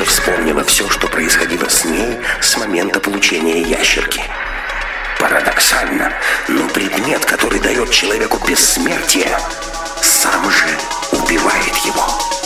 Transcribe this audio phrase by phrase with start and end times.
[0.00, 4.22] Маруся вспомнила все, что происходило с ней с момента получения ящерки.
[5.18, 6.12] Парадоксально,
[6.48, 9.28] но предмет, который дает человеку бессмертие,
[10.00, 10.68] сам же
[11.12, 12.39] убивает его.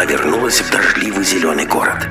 [0.00, 2.08] Она вернулась в дождливый зеленый город.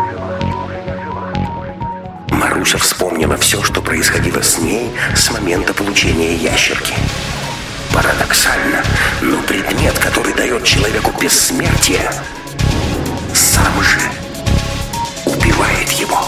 [0.07, 0.39] жива?
[0.39, 2.39] Почему же я жива?
[2.41, 6.95] Маруся вспомнила все, что происходило с ней с момента получения ящерки.
[7.93, 8.83] Парадоксально,
[9.21, 12.11] но предмет, который дает человеку бессмертие,
[13.35, 14.01] сам же
[15.27, 16.21] убивает его.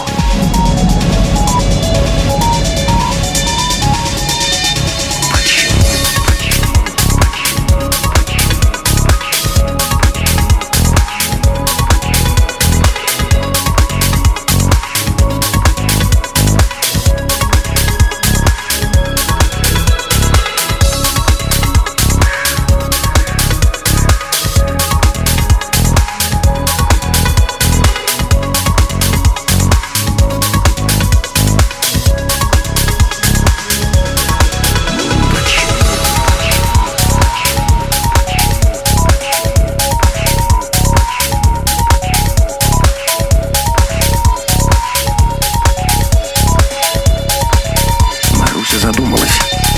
[49.29, 49.68] life.